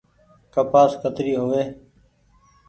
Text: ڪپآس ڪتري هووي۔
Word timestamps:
ڪپآس 0.53 0.91
ڪتري 1.01 1.33
هووي۔ 1.39 1.63